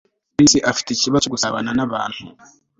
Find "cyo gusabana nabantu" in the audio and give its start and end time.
1.23-2.21